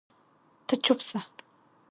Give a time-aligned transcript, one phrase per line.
[0.67, 1.19] ته چپ سه